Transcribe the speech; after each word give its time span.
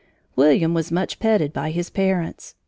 William 0.35 0.73
was 0.73 0.91
much 0.91 1.19
petted 1.19 1.53
by 1.53 1.69
his 1.69 1.91
parents. 1.91 2.55